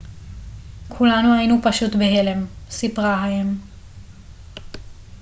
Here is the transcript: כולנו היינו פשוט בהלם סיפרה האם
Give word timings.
כולנו 0.89 1.33
היינו 1.33 1.57
פשוט 1.63 1.95
בהלם 1.95 2.45
סיפרה 2.69 3.15
האם 3.15 3.55